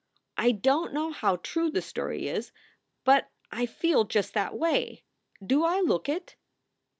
[0.35, 2.51] I don t know how true the story is,
[3.03, 5.03] but I feel just that way.
[5.45, 6.37] Do I look it?"